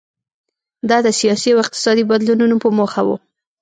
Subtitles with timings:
[0.89, 3.09] دا د سیاسي او اقتصادي بدلونونو په موخه و.